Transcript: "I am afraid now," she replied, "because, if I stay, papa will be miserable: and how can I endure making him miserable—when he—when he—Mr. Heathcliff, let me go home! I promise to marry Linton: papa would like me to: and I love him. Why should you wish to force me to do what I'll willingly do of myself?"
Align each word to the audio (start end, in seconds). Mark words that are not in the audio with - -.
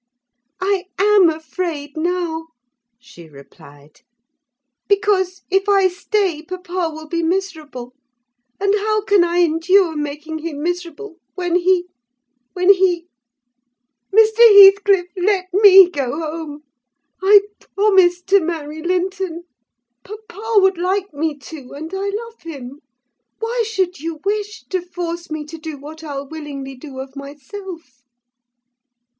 "I 0.59 0.85
am 0.97 1.29
afraid 1.29 1.95
now," 1.95 2.47
she 2.97 3.29
replied, 3.29 4.01
"because, 4.87 5.43
if 5.51 5.69
I 5.69 5.89
stay, 5.89 6.41
papa 6.41 6.89
will 6.91 7.07
be 7.07 7.21
miserable: 7.21 7.93
and 8.59 8.73
how 8.73 9.03
can 9.03 9.23
I 9.23 9.41
endure 9.41 9.95
making 9.95 10.39
him 10.39 10.63
miserable—when 10.63 11.53
he—when 11.57 12.73
he—Mr. 12.73 14.63
Heathcliff, 14.65 15.05
let 15.17 15.53
me 15.53 15.87
go 15.87 16.17
home! 16.19 16.63
I 17.21 17.41
promise 17.75 18.23
to 18.23 18.39
marry 18.39 18.81
Linton: 18.81 19.43
papa 20.03 20.53
would 20.55 20.79
like 20.79 21.13
me 21.13 21.37
to: 21.37 21.73
and 21.73 21.91
I 21.93 22.09
love 22.09 22.41
him. 22.41 22.81
Why 23.37 23.63
should 23.67 23.99
you 23.99 24.19
wish 24.25 24.63
to 24.69 24.81
force 24.81 25.29
me 25.29 25.45
to 25.45 25.59
do 25.59 25.77
what 25.77 26.03
I'll 26.03 26.27
willingly 26.27 26.73
do 26.75 26.97
of 26.97 27.15
myself?" 27.15 28.01